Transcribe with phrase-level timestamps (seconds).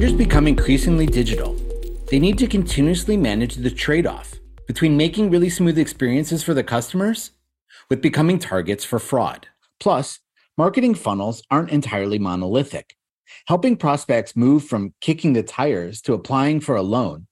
[0.00, 1.54] lenders become increasingly digital,
[2.08, 4.32] they need to continuously manage the trade off
[4.66, 7.32] between making really smooth experiences for the customers
[7.90, 9.46] with becoming targets for fraud.
[9.78, 10.20] Plus,
[10.56, 12.96] marketing funnels aren't entirely monolithic.
[13.46, 17.26] Helping prospects move from kicking the tires to applying for a loan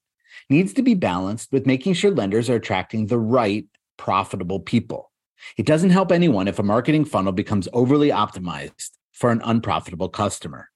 [0.47, 3.65] needs to be balanced with making sure lenders are attracting the right
[3.97, 5.11] profitable people.
[5.57, 10.69] It doesn't help anyone if a marketing funnel becomes overly optimized for an unprofitable customer.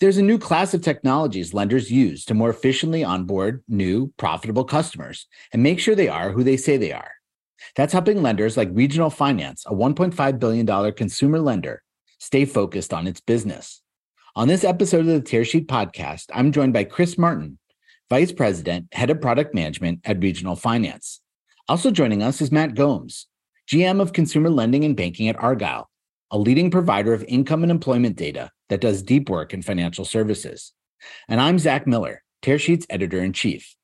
[0.00, 5.26] There's a new class of technologies lenders use to more efficiently onboard new, profitable customers
[5.52, 7.12] and make sure they are who they say they are.
[7.74, 11.82] That's helping lenders like Regional Finance, a $1.5 billion consumer lender,
[12.18, 13.82] stay focused on its business.
[14.34, 17.58] On this episode of the Tearsheet podcast, I'm joined by Chris Martin,
[18.10, 21.20] Vice President, Head of Product Management at Regional Finance.
[21.68, 23.26] Also joining us is Matt Gomes,
[23.68, 25.90] GM of Consumer Lending and Banking at Argyle,
[26.30, 30.72] a leading provider of income and employment data that does deep work in financial services.
[31.28, 33.76] And I'm Zack Miller, Tearsheet's editor in chief.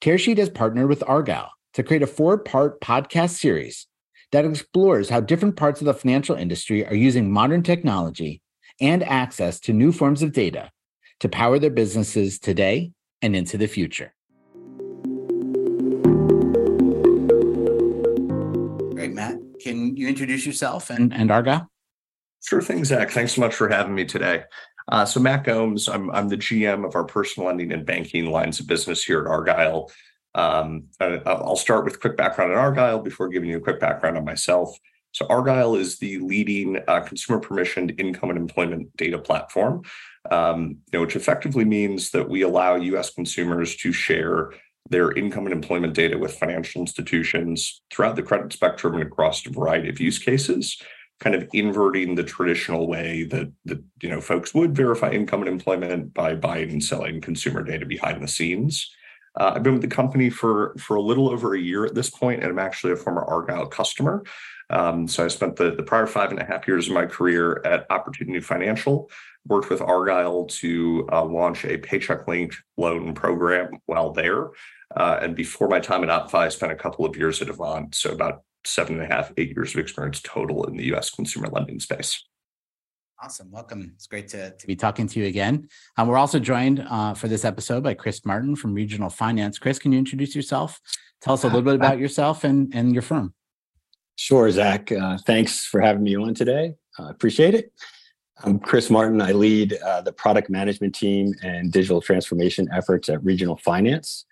[0.00, 3.88] Tearsheet has partnered with Argyle to create a four part podcast series
[4.30, 8.40] that explores how different parts of the financial industry are using modern technology
[8.80, 10.70] and access to new forms of data
[11.18, 14.14] to power their businesses today and into the future.
[18.94, 19.38] Great, Matt.
[19.60, 21.68] Can you introduce yourself and, and Argyle?
[22.42, 23.10] Sure thing, Zack.
[23.10, 24.44] Thanks so much for having me today.
[24.88, 28.60] Uh, so, Matt Gomes, I'm, I'm the GM of our personal lending and banking lines
[28.60, 29.90] of business here at Argyle.
[30.34, 34.24] Um, I'll start with quick background on Argyle before giving you a quick background on
[34.24, 34.76] myself.
[35.12, 39.82] So, Argyle is the leading uh, consumer permissioned income and employment data platform,
[40.30, 43.12] um, you know, which effectively means that we allow U.S.
[43.12, 44.52] consumers to share
[44.88, 49.50] their income and employment data with financial institutions throughout the credit spectrum and across a
[49.50, 50.82] variety of use cases
[51.20, 55.48] kind of inverting the traditional way that that you know folks would verify income and
[55.48, 58.90] employment by buying and selling consumer data behind the scenes.
[59.38, 62.10] Uh, I've been with the company for for a little over a year at this
[62.10, 64.24] point, and I'm actually a former Argyle customer.
[64.70, 67.60] Um, so I spent the, the prior five and a half years of my career
[67.64, 69.10] at Opportunity Financial,
[69.46, 74.50] worked with Argyle to uh, launch a paycheck linked loan program while there.
[74.96, 77.94] Uh, and before my time at OppFi, I spent a couple of years at Avant,
[77.94, 81.48] so about seven and a half, eight years of experience total in the US consumer
[81.48, 82.24] lending space.
[83.22, 83.50] Awesome.
[83.50, 83.92] Welcome.
[83.96, 85.68] It's great to, to be talking to you again.
[85.98, 89.58] Um, we're also joined uh, for this episode by Chris Martin from Regional Finance.
[89.58, 90.80] Chris, can you introduce yourself?
[91.20, 93.34] Tell us a little bit about yourself and, and your firm.
[94.16, 94.90] Sure, Zack.
[94.90, 96.74] Uh, thanks for having me on today.
[96.98, 97.72] I uh, appreciate it.
[98.42, 99.20] I'm Chris Martin.
[99.20, 104.24] I lead uh, the product management team and digital transformation efforts at Regional Finance.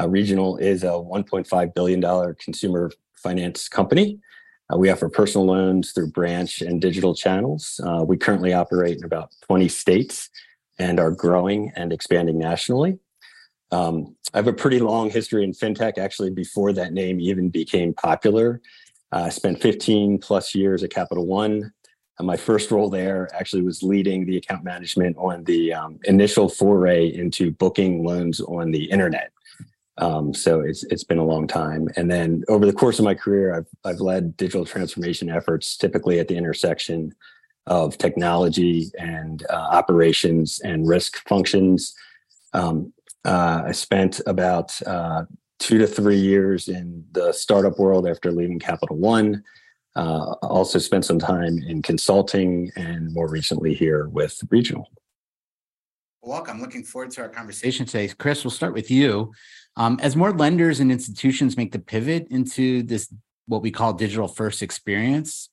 [0.00, 2.92] Uh, Regional is a $1.5 billion consumer
[3.22, 4.18] finance company.
[4.72, 7.80] Uh, we offer personal loans through branch and digital channels.
[7.84, 10.28] Uh, we currently operate in about 20 states
[10.78, 12.98] and are growing and expanding nationally.
[13.70, 15.98] Um, I have a pretty long history in fintech.
[15.98, 18.60] Actually, before that name even became popular,
[19.12, 21.72] uh, I spent 15 plus years at Capital One.
[22.18, 26.48] And my first role there actually was leading the account management on the um, initial
[26.48, 29.30] foray into booking loans on the internet.
[29.98, 31.88] Um, so it's it's been a long time.
[31.96, 36.20] And then over the course of my career, I've I've led digital transformation efforts, typically
[36.20, 37.14] at the intersection
[37.66, 41.94] of technology and uh, operations and risk functions.
[42.54, 42.92] Um,
[43.24, 45.24] uh, I spent about uh,
[45.58, 49.42] two to three years in the startup world after leaving Capital One.
[49.96, 54.88] Uh, also spent some time in consulting and more recently here with Regional.
[56.22, 56.60] Welcome.
[56.60, 58.08] Looking forward to our conversation today.
[58.08, 59.32] Chris, we'll start with you.
[59.78, 63.12] Um, as more lenders and institutions make the pivot into this,
[63.46, 65.50] what we call digital first experience,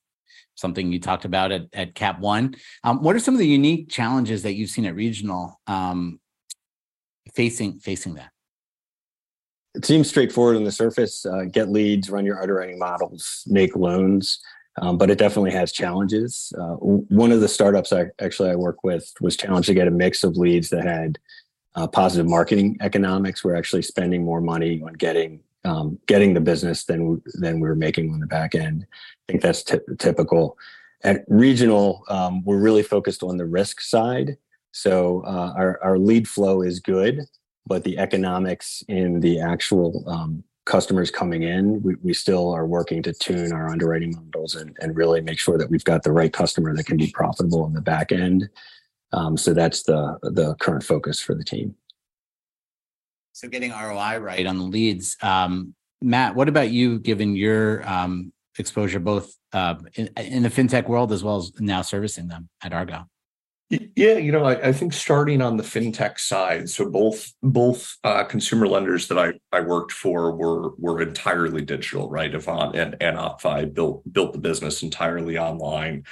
[0.56, 3.88] something you talked about at, at Cap One, um, what are some of the unique
[3.88, 6.20] challenges that you've seen at Regional um,
[7.36, 8.32] facing facing that?
[9.76, 11.26] It seems straightforward on the surface.
[11.26, 14.40] Uh, get leads, run your underwriting models, make loans.
[14.82, 16.52] Um, but it definitely has challenges.
[16.58, 19.92] Uh, one of the startups I actually I work with was challenged to get a
[19.92, 21.18] mix of leads that had
[21.76, 23.44] uh, positive marketing economics.
[23.44, 27.76] We're actually spending more money on getting um, getting the business than than we were
[27.76, 28.86] making on the back end.
[28.92, 30.58] I think that's t- typical.
[31.04, 34.38] At regional, um, we're really focused on the risk side.
[34.72, 37.22] So uh, our our lead flow is good,
[37.66, 43.04] but the economics in the actual um, customers coming in, we, we still are working
[43.04, 46.34] to tune our underwriting models and, and really make sure that we've got the right
[46.34, 48.50] customer that can be profitable on the back end.
[49.16, 51.76] Um, so that's the the current focus for the team.
[53.32, 55.18] So getting ROI right on the leads.
[55.22, 57.00] Um, Matt, what about you?
[57.00, 61.82] Given your um, exposure both uh, in, in, the fintech world as well as now
[61.82, 63.10] servicing them at Argyle.
[63.70, 68.24] Yeah, you know, I, I, think starting on the fintech side, so both both uh,
[68.26, 72.34] consumer lenders that I, I worked for were were entirely digital, right?
[72.34, 76.04] Avant and, and OppFi built built the business entirely online.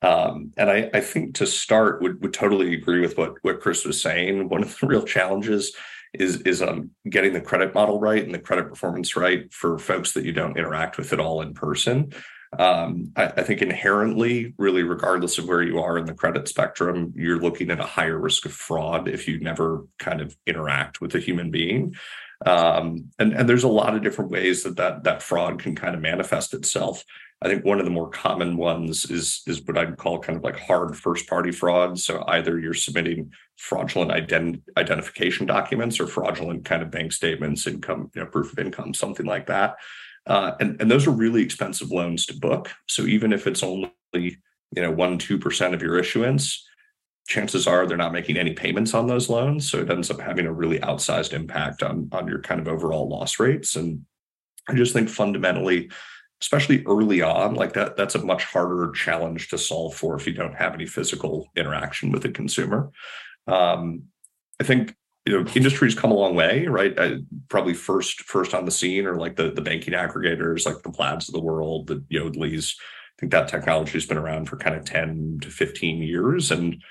[0.00, 3.84] Um, and I, I think to start would would totally agree with what what Chris
[3.84, 4.48] was saying.
[4.48, 5.74] One of the real challenges
[6.14, 10.12] is is um, getting the credit model right and the credit performance right for folks
[10.12, 12.12] that you don't interact with at all in person
[12.56, 17.12] um, I, I, think inherently, really, regardless of where you are in the credit spectrum,
[17.14, 21.14] you're looking at a higher risk of fraud if you never kind of interact with
[21.14, 21.94] a human being.
[22.46, 25.94] Um, and, and there's a lot of different ways that, that that fraud can kind
[25.94, 27.04] of manifest itself.
[27.40, 30.42] I think one of the more common ones is is what I'd call kind of
[30.42, 31.98] like hard first party fraud.
[31.98, 38.10] So either you're submitting fraudulent ident- identification documents or fraudulent kind of bank statements, income,
[38.14, 39.76] you know, proof of income, something like that.
[40.26, 42.70] Uh, and, and those are really expensive loans to book.
[42.86, 44.36] So even if it's only, you
[44.76, 46.66] know, one, 2% of your issuance,
[47.28, 49.70] chances are they're not making any payments on those loans.
[49.70, 53.08] So it ends up having a really outsized impact on, on your kind of overall
[53.08, 53.76] loss rates.
[53.76, 54.04] And
[54.68, 55.90] I just think fundamentally,
[56.40, 60.32] especially early on, like that, that's a much harder challenge to solve for if you
[60.32, 62.90] don't have any physical interaction with the consumer.
[63.46, 64.04] Um,
[64.60, 64.94] I think
[65.26, 66.98] you know industries come a long way right?
[66.98, 67.16] Uh,
[67.48, 71.28] probably first first on the scene are like the the banking aggregators like the plaids
[71.28, 72.74] of the world the Yodlees.
[72.78, 76.82] I think that technology has been around for kind of 10 to 15 years and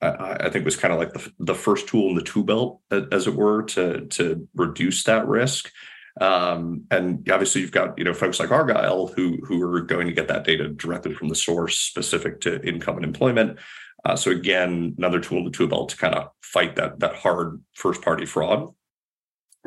[0.00, 2.80] I, I think was kind of like the, the first tool in the tool belt
[3.12, 5.70] as it were to to reduce that risk
[6.20, 10.12] um, and obviously you've got you know folks like argyle who who are going to
[10.12, 13.58] get that data directly from the source specific to income and employment
[14.04, 18.02] uh, so again, another tool tool belt to kind of fight that that hard first
[18.02, 18.72] party fraud.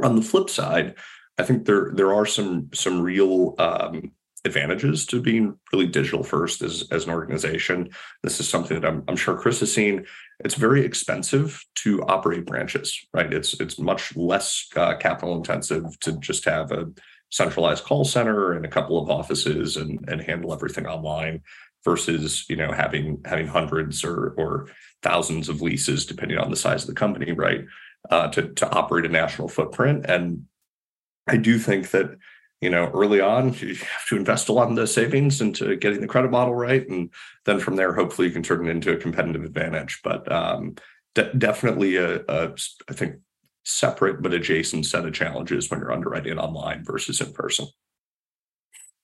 [0.03, 0.95] On the flip side,
[1.37, 4.11] I think there there are some some real um,
[4.45, 7.89] advantages to being really digital first as, as an organization.
[8.23, 10.05] This is something that I'm, I'm sure Chris has seen.
[10.43, 13.33] It's very expensive to operate branches, right?
[13.33, 16.89] It's it's much less uh, capital intensive to just have a
[17.29, 21.41] centralized call center and a couple of offices and, and handle everything online
[21.83, 24.67] versus you know having having hundreds or or
[25.03, 27.65] thousands of leases depending on the size of the company right
[28.09, 30.45] uh, to to operate a national footprint and
[31.27, 32.17] i do think that
[32.61, 36.01] you know early on you have to invest a lot in the savings into getting
[36.01, 37.09] the credit model right and
[37.45, 40.75] then from there hopefully you can turn it into a competitive advantage but um,
[41.15, 42.53] de- definitely a, a
[42.89, 43.15] I think
[43.63, 47.67] separate but adjacent set of challenges when you're underwriting online versus in person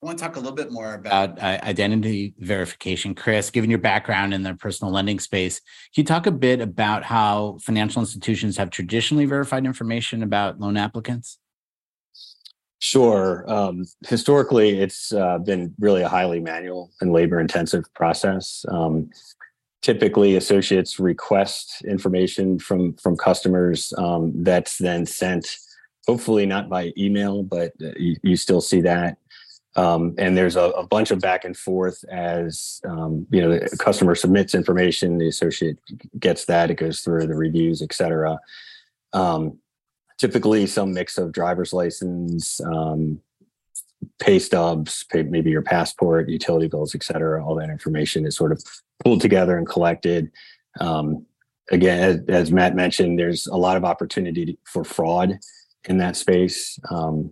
[0.01, 3.15] I want to talk a little bit more about uh, identity verification.
[3.15, 5.61] Chris, given your background in the personal lending space,
[5.95, 10.75] can you talk a bit about how financial institutions have traditionally verified information about loan
[10.75, 11.37] applicants?
[12.83, 13.45] Sure.
[13.47, 18.65] Um, historically, it's uh, been really a highly manual and labor intensive process.
[18.67, 19.09] Um,
[19.81, 25.59] typically, associates request information from, from customers um, that's then sent,
[26.07, 29.17] hopefully not by email, but uh, you, you still see that
[29.77, 33.77] um, and there's a, a, bunch of back and forth as um, you know the
[33.77, 35.79] customer submits information the associate
[36.19, 38.37] gets that it goes through the reviews et cetera
[39.13, 39.57] um,
[40.17, 43.19] typically some mix of driver's license um,
[44.19, 47.43] pay stubs pay, maybe your passport utility bills et cetera.
[47.43, 48.63] All that information is sort of
[49.03, 50.31] pulled together and collected.
[50.79, 51.25] Um,
[51.71, 55.39] again as, as, matt mentioned there's a lot of opportunity for fraud
[55.85, 56.79] in that space.
[56.89, 57.31] Um,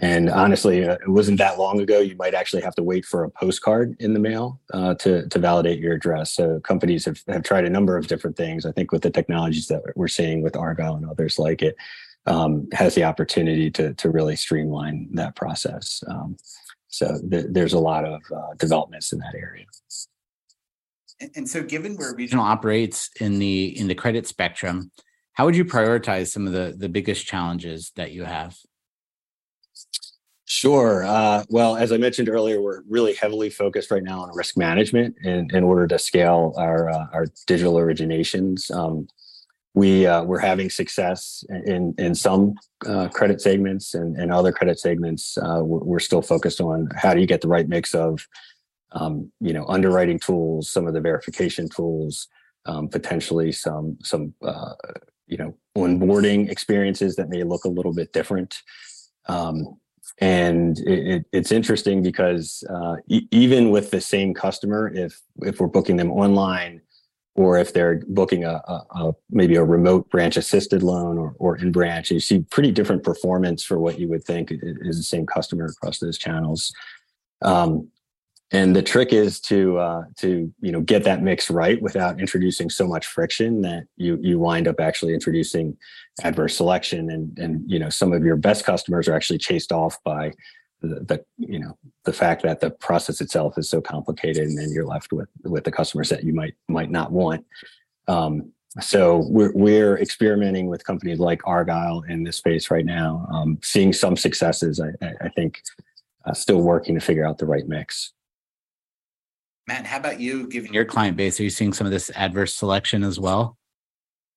[0.00, 2.00] and honestly, uh, it wasn't that long ago.
[2.00, 5.38] You might actually have to wait for a postcard in the mail uh, to to
[5.38, 6.32] validate your address.
[6.32, 8.64] So companies have, have tried a number of different things.
[8.64, 11.76] I think with the technologies that we're seeing with Argyle and others like it,
[12.26, 16.02] um, has the opportunity to to really streamline that process.
[16.08, 16.36] Um,
[16.88, 19.64] so th- there's a lot of uh, developments in that area.
[21.20, 24.90] And, and so, given where regional operates in the in the credit spectrum,
[25.32, 28.56] how would you prioritize some of the the biggest challenges that you have?
[30.46, 31.04] Sure.
[31.04, 35.14] Uh, well, as I mentioned earlier, we're really heavily focused right now on risk management
[35.22, 38.68] in, in order to scale our uh, our digital originations.
[38.74, 39.06] Um,
[39.74, 44.80] we uh, we're having success in in some uh, credit segments and, and other credit
[44.80, 45.38] segments.
[45.38, 48.26] Uh, we're, still focused on how do you get the right mix of
[48.92, 52.26] um, you know underwriting tools, some of the verification tools,
[52.66, 54.72] um, potentially some some uh,
[55.28, 58.62] you know onboarding experiences that may look a little bit different.
[59.30, 59.76] Um,
[60.20, 65.60] and it, it, it's interesting because uh, e- even with the same customer, if if
[65.60, 66.82] we're booking them online,
[67.36, 71.56] or if they're booking a, a, a maybe a remote branch assisted loan or, or
[71.56, 75.26] in branch, you see pretty different performance for what you would think is the same
[75.26, 76.72] customer across those channels.
[77.42, 77.88] Um,
[78.52, 82.68] and the trick is to uh, to you know get that mix right without introducing
[82.68, 85.76] so much friction that you you wind up actually introducing
[86.22, 87.10] adverse selection.
[87.10, 90.32] And and you know some of your best customers are actually chased off by
[90.80, 94.70] the, the you know the fact that the process itself is so complicated and then
[94.72, 97.44] you're left with with the customers that you might might not want.
[98.08, 103.58] Um, so we're, we're experimenting with companies like argyle in this space right now um,
[103.62, 104.80] seeing some successes.
[104.80, 105.60] I, I think
[106.24, 108.12] uh, still working to figure out the right mix
[109.70, 111.38] Matt, how about you, given your client base?
[111.38, 113.56] Are you seeing some of this adverse selection as well?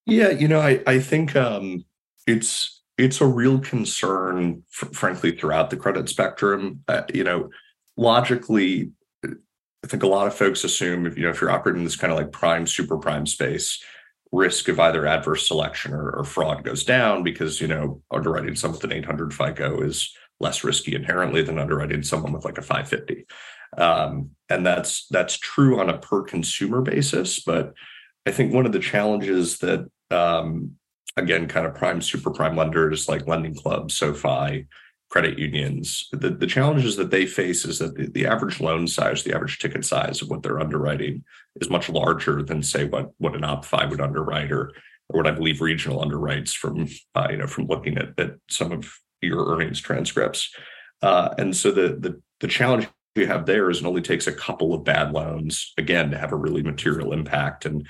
[0.05, 1.85] Yeah, you know, I I think um,
[2.27, 6.83] it's it's a real concern, frankly, throughout the credit spectrum.
[6.87, 7.49] Uh, you know,
[7.97, 8.91] logically,
[9.25, 11.95] I think a lot of folks assume if you know if you're operating in this
[11.95, 13.83] kind of like prime, super prime space,
[14.31, 18.75] risk of either adverse selection or, or fraud goes down because you know underwriting someone
[18.75, 23.25] with an 800 FICO is less risky inherently than underwriting someone with like a 550.
[23.77, 27.41] Um, and that's that's true on a per consumer basis.
[27.41, 27.73] But
[28.25, 30.75] I think one of the challenges that um,
[31.17, 34.67] again, kind of prime, super prime lenders like LendingClubs, SoFi,
[35.09, 39.23] credit unions, the, the challenges that they face is that the, the average loan size,
[39.23, 41.23] the average ticket size of what they're underwriting
[41.61, 44.71] is much larger than say what what an OppFi would underwrite or
[45.09, 48.71] or what I believe regional underwrites from uh, you know from looking at, at some
[48.71, 50.51] of your earnings transcripts.
[51.03, 54.31] Uh, and so the the the challenge you have there is it only takes a
[54.31, 57.65] couple of bad loans again to have a really material impact.
[57.65, 57.87] And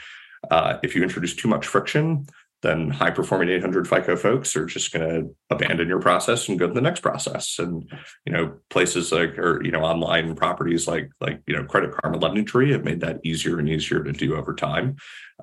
[0.52, 2.28] uh, if you introduce too much friction,
[2.62, 6.68] then high performing 800 FICO folks are just going to abandon your process and go
[6.68, 7.60] to the next process.
[7.60, 7.92] And
[8.26, 12.18] you know, places like or you know, online properties like like you know, Credit Karma,
[12.18, 14.96] LendingTree have made that easier and easier to do over time.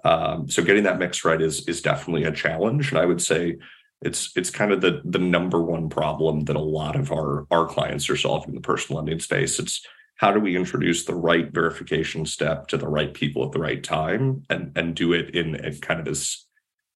[0.02, 2.90] Um, so getting that mix right is is definitely a challenge.
[2.90, 3.58] And I would say
[4.02, 7.66] it's it's kind of the the number one problem that a lot of our our
[7.66, 9.58] clients are solving in the personal lending space.
[9.58, 13.60] It's how do we introduce the right verification step to the right people at the
[13.60, 16.46] right time and and do it in a kind of as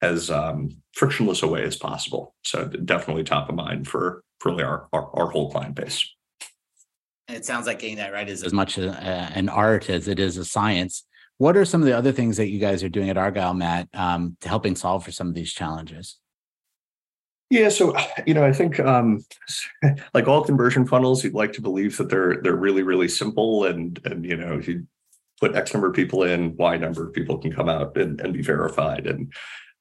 [0.03, 2.35] as um, frictionless a way as possible.
[2.43, 6.07] So definitely top of mind for for really our, our, our whole client base.
[7.29, 8.91] It sounds like getting that right is as much a,
[9.35, 11.05] an art as it is a science.
[11.39, 13.89] What are some of the other things that you guys are doing at Argyle, Matt,
[13.95, 16.19] um, to helping solve for some of these challenges?
[17.51, 17.95] Yeah, so
[18.27, 19.25] you know, I think um,
[20.15, 24.01] like all conversion funnels, you'd like to believe that they're they're really really simple, and
[24.05, 24.87] and you know, if you
[25.41, 28.33] put X number of people in, Y number of people can come out and, and
[28.33, 29.33] be verified, and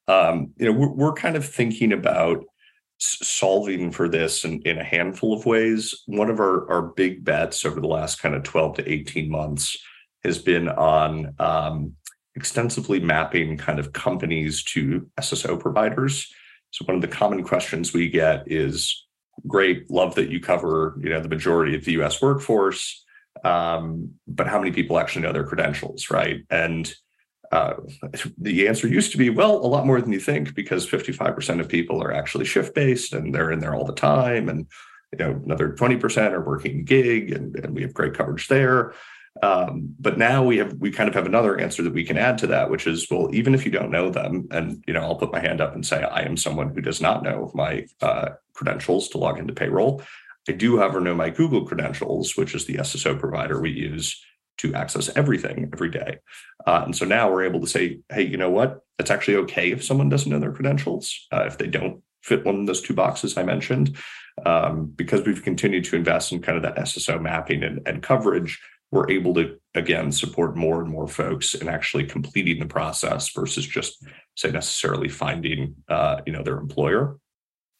[0.07, 2.43] um, you know, we're, we're kind of thinking about
[2.99, 6.03] solving for this in, in a handful of ways.
[6.05, 9.77] One of our our big bets over the last kind of twelve to eighteen months
[10.23, 11.93] has been on um,
[12.35, 16.33] extensively mapping kind of companies to SSO providers.
[16.73, 19.05] So one of the common questions we get is,
[19.47, 22.19] "Great, love that you cover you know the majority of the U.S.
[22.19, 23.05] workforce,
[23.43, 26.91] um, but how many people actually know their credentials, right?" And
[27.51, 27.75] uh,
[28.39, 31.69] the answer used to be, well, a lot more than you think, because 55% of
[31.69, 34.65] people are actually shift based and they're in there all the time, and
[35.11, 38.95] you know another 20% are working gig, and, and we have great coverage there.
[39.41, 42.37] Um, but now we have we kind of have another answer that we can add
[42.39, 45.15] to that, which is well, even if you don't know them, and you know, I'll
[45.15, 48.29] put my hand up and say I am someone who does not know my uh,
[48.53, 50.03] credentials to log into payroll.
[50.47, 54.23] I do, however, know my Google credentials, which is the SSO provider we use
[54.57, 56.19] to access everything every day.
[56.67, 58.81] Uh, and so now we're able to say, hey, you know what?
[58.99, 62.61] It's actually okay if someone doesn't know their credentials, uh, if they don't fit one
[62.61, 63.97] of those two boxes I mentioned,
[64.45, 68.61] um, because we've continued to invest in kind of that SSO mapping and, and coverage
[68.93, 73.65] we're able to again support more and more folks in actually completing the process versus
[73.65, 77.17] just say necessarily finding uh, you know their employer.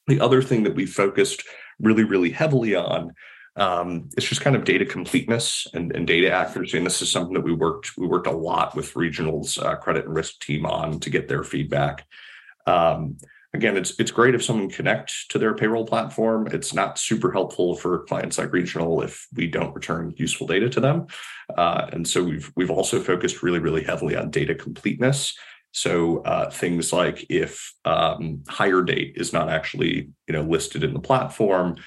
[0.08, 1.44] The other thing that we focused
[1.80, 3.14] really really heavily on
[3.56, 7.36] um, it's just kind of data completeness and, and, data accuracy and this is something
[7.36, 11.00] that we worked we worked a lot with regionals uh, credit and risk team on
[11.00, 12.06] to get their feedback.
[12.66, 13.18] Um,
[13.54, 16.48] again, it's it's great if someone connect to their payroll platform.
[16.52, 20.80] It's not super helpful for clients like regional if we don't return useful data to
[20.80, 21.08] them.
[21.56, 25.38] Uh, and so we've we've also focused really really heavily on data completeness.
[25.72, 30.94] So uh, things like if um, hire date is not actually you know listed in
[30.94, 31.78] the platform,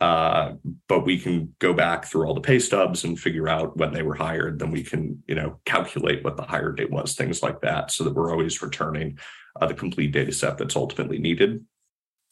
[0.00, 0.52] uh,
[0.88, 4.02] but we can go back through all the pay stubs and figure out when they
[4.02, 4.58] were hired.
[4.58, 8.04] Then we can you know calculate what the hire date was, things like that, so
[8.04, 9.18] that we're always returning
[9.60, 11.64] uh, the complete data set that's ultimately needed.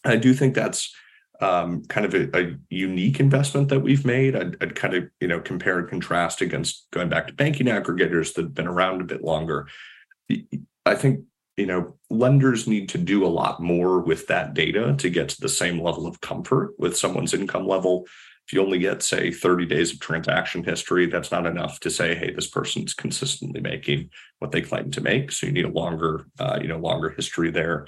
[0.05, 0.95] I do think that's
[1.41, 4.37] um, kind of a, a, unique investment that we've made.
[4.37, 8.35] I'd, I'd, kind of you know compare and contrast against going back to banking aggregators
[8.35, 9.69] that have been around a bit longer.
[10.87, 11.21] I think
[11.57, 15.41] you know lenders need to do a lot more with that data to get to
[15.41, 18.07] the same level of comfort with someone's income level.
[18.47, 22.15] If you only get say 30 days of transaction history that's not enough to say
[22.15, 25.33] hey this person's consistently making what they claim to make.
[25.33, 27.87] So you need a longer uh, you know longer history there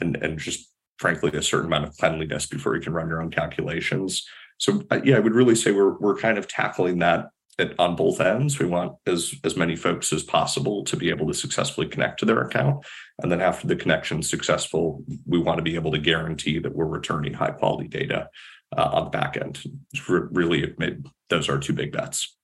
[0.00, 3.30] and and just frankly a certain amount of cleanliness before you can run your own
[3.30, 4.26] calculations.
[4.58, 7.96] So uh, yeah i would really say we're we're kind of tackling that at, on
[7.96, 11.86] both ends we want as as many folks as possible to be able to successfully
[11.86, 12.84] connect to their account
[13.22, 16.74] and then after the connection is successful we want to be able to guarantee that
[16.74, 18.28] we're returning high quality data
[18.76, 19.62] uh, on the back end.
[20.08, 22.36] really made those are two big bets.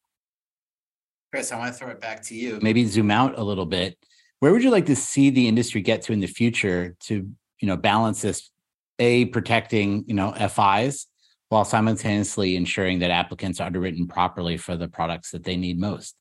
[1.33, 2.59] Chris, I want to throw it back to you.
[2.63, 3.99] Maybe zoom out a little bit.
[4.41, 7.29] Where would you like to see the industry get to in the future to,
[7.61, 8.51] you know, balance this,
[8.99, 11.07] a protecting, you know, FIs
[11.55, 16.17] while simultaneously ensuring that applicants are underwritten properly for the products that they need most?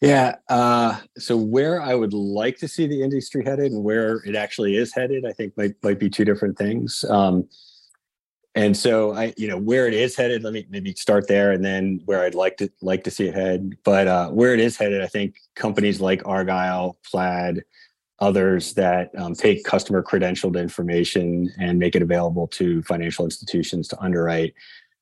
[0.00, 0.36] Yeah.
[0.48, 4.76] Uh, so where I would like to see the industry headed and where it actually
[4.76, 7.04] is headed, I think might might be two different things.
[7.08, 7.48] Um,
[8.54, 11.64] and so I, you know, where it is headed, let me maybe start there, and
[11.64, 13.76] then where I'd like to like to see it head.
[13.82, 17.64] But uh, where it is headed, I think companies like Argyle, Plaid,
[18.18, 24.00] others that um, take customer credentialed information and make it available to financial institutions to
[24.00, 24.54] underwrite.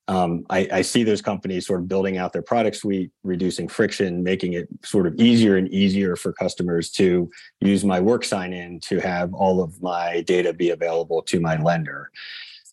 [0.06, 4.23] Um, I, I, see those companies sort of building out their product suite, reducing friction,
[4.23, 7.30] making it sort of easier and easier for customers to
[7.62, 11.56] use my work sign in to have all of my data be available to my
[11.56, 12.11] lender.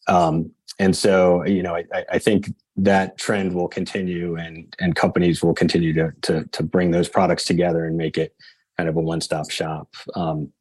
[0.09, 5.41] Um, and so you know I, I, think that trend will continue and and companies
[5.41, 8.35] will continue to, to to bring those products together and make it
[8.81, 9.95] kind of a one-stop shop.
[10.15, 10.51] Um,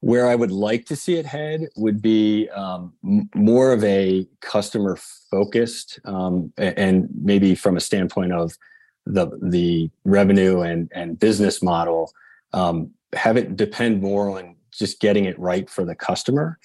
[0.00, 2.92] where i would like to see it head would be um,
[3.34, 4.96] more of a customer
[5.28, 8.52] focused um, and maybe from a standpoint of
[9.06, 12.12] the the revenue and and business model
[12.52, 16.58] um, have it depend more on just getting it right for the customer.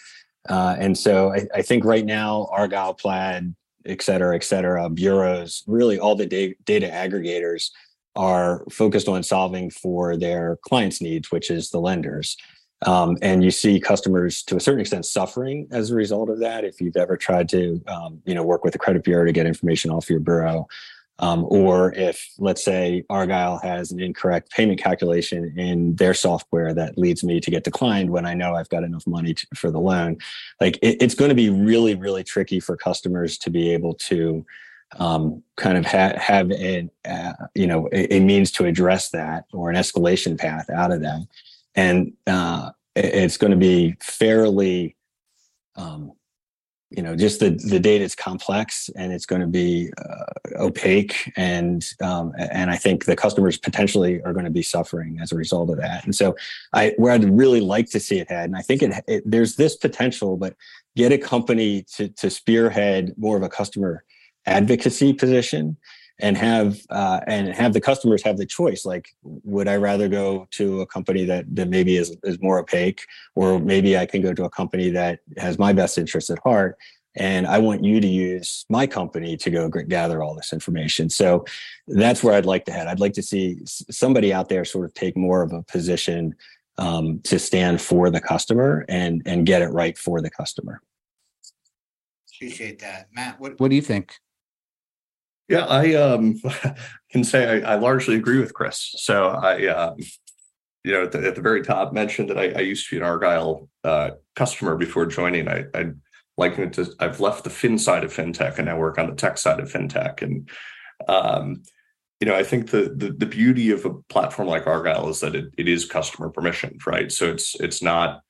[0.48, 5.64] Uh, and so I, I, think right now, Argyle, Plaid, et cetera, et cetera, bureaus,
[5.68, 7.70] really all the da- data aggregators
[8.16, 12.38] are focused on solving for their clients' needs, which is the lenders.
[12.86, 16.66] Um, and you see customers to a certain extent suffering as a result of that.
[16.66, 19.46] If you've ever tried to, um, you know, work with a credit bureau to get
[19.46, 20.68] information off your bureau,
[21.20, 26.98] um, or if, let's say, Argyle has an incorrect payment calculation in their software that
[26.98, 29.80] leads me to get declined when I know I've got enough money to, for the
[29.80, 30.18] loan,
[30.60, 34.46] like it, it's going to be really, really tricky for customers to be able to
[35.00, 39.46] um, kind of ha- have a, uh, you know, a, a, means to address that
[39.54, 41.26] or an escalation path out of that,
[41.76, 44.96] and uh, it, it's going to be fairly
[45.76, 46.14] um,
[46.96, 51.32] you know just the the data is complex and it's going to be uh, opaque
[51.36, 55.36] and um, and I think the customers potentially are going to be suffering as a
[55.36, 56.06] result of that.
[56.06, 56.36] And so
[56.72, 59.56] I where I'd really like to see it head, and I think it, it there's
[59.56, 60.56] this potential, but
[60.96, 64.04] get a company to to spearhead more of a customer
[64.46, 65.78] advocacy position
[66.20, 70.48] and have uh, and have the customers have the choice like would i rather go
[70.52, 74.34] to a company that that maybe is is more opaque or maybe i can go
[74.34, 76.78] to a company that has my best interests at heart
[77.16, 81.10] and i want you to use my company to go gather all this information.
[81.10, 81.46] So
[81.88, 82.88] that's where i'd like to head.
[82.88, 86.36] I'd like to see somebody out there sort of take more of a position
[86.80, 90.82] um, to stand for the customer and and get it right for the customer.
[92.36, 93.10] Appreciate that.
[93.14, 94.16] Matt what, what do you think
[95.48, 96.40] yeah, I um,
[97.12, 98.92] can say I, I, largely agree with Chris.
[98.96, 99.96] So I, uh,
[100.84, 103.00] you know, at the, at the, very top mentioned that I, I used to be
[103.00, 105.48] an Argyle uh, customer before joining.
[105.48, 105.92] I, I
[106.38, 109.16] liken it to I've left the fin side of fintech and now work on the
[109.16, 110.22] tech side of fintech.
[110.22, 110.50] And
[111.08, 111.64] um,
[112.20, 115.36] you know, I think the, the, the beauty of a platform like Argyle is that
[115.36, 117.12] it, it is customer permissioned, right?
[117.12, 118.22] So it's it's not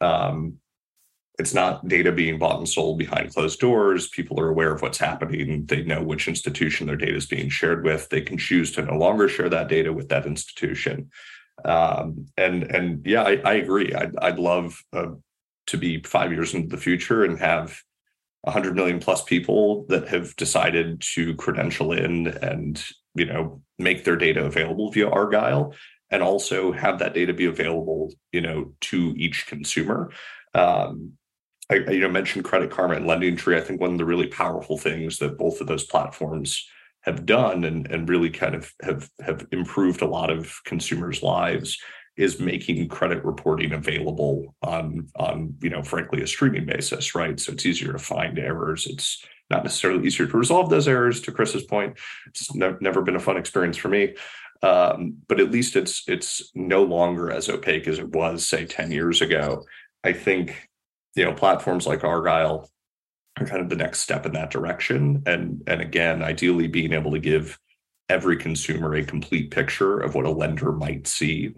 [0.00, 0.58] um,
[1.42, 4.08] it's not data being bought and sold behind closed doors.
[4.08, 5.66] People are aware of what's happening.
[5.66, 8.08] They know which institution their data is being shared with.
[8.08, 11.10] They can choose to no longer share that data with that institution.
[11.64, 13.92] Um, and and yeah, I, I agree.
[13.92, 15.14] I'd, I'd love uh,
[15.66, 17.82] to be five years into the future and have
[18.42, 22.84] 100 million plus people that have decided to credential in and
[23.16, 25.74] you know make their data available via Argyle
[26.08, 30.12] and also have that data be available you know to each consumer
[30.54, 31.12] um,
[31.72, 33.56] I, you know mentioned Credit Karma and LendingTree.
[33.56, 36.68] I think one of the really powerful things that both of those platforms
[37.02, 41.78] have done and, and really kind of have have improved a lot of consumers' lives
[42.16, 47.40] is making credit reporting available on on you know frankly a streaming basis, right?
[47.40, 48.86] So it's easier to find errors.
[48.86, 51.20] It's not necessarily easier to resolve those errors.
[51.22, 54.14] To Chris's point, it's ne- never been a fun experience for me.
[54.62, 58.92] Um, but at least it's it's no longer as opaque as it was say 10
[58.92, 59.64] years ago
[60.04, 60.68] i think
[61.14, 62.68] you know platforms like argyle
[63.38, 65.22] are kind of the next step in that direction.
[65.26, 67.58] And and again, ideally being able to give
[68.08, 71.54] every consumer a complete picture of what a lender might see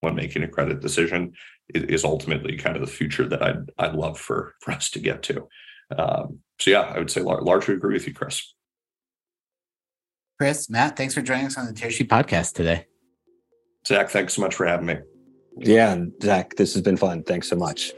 [0.00, 1.32] when making a credit decision
[1.74, 5.22] is, ultimately kind of the future that I'd I'd love for for us to get
[5.24, 5.48] to.
[5.96, 8.54] Um, so yeah, I would say largely agree with you, Chris.
[10.38, 12.86] Chris, Matt, thanks for joining us on the Tearsheet podcast today.
[13.86, 14.96] Zack, thanks so much for having me.
[15.56, 17.22] Yeah, Zack, this has been fun.
[17.22, 17.92] Thanks so much.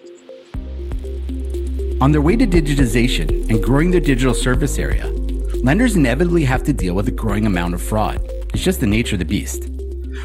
[1.98, 5.06] On their way to digitization and growing their digital service area,
[5.62, 8.20] lenders inevitably have to deal with a growing amount of fraud.
[8.52, 9.70] It's just the nature of the beast.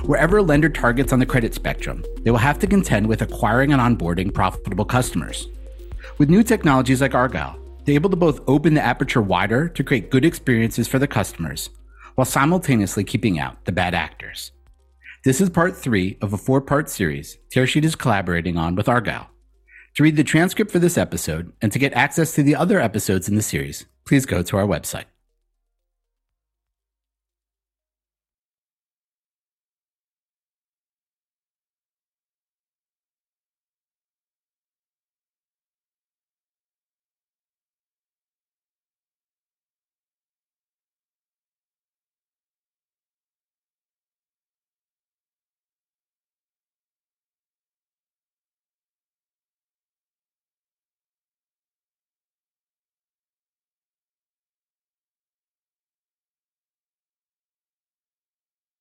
[0.03, 3.71] Wherever a lender targets on the credit spectrum, they will have to contend with acquiring
[3.71, 5.47] and onboarding profitable customers.
[6.17, 10.11] With new technologies like Argyle, they're able to both open the aperture wider to create
[10.11, 11.69] good experiences for the customers
[12.15, 14.51] while simultaneously keeping out the bad actors.
[15.23, 19.30] This is part three of a four part series Tearsheet is collaborating on with Argyle.
[19.95, 23.27] To read the transcript for this episode and to get access to the other episodes
[23.27, 25.10] in the series, please go to our website.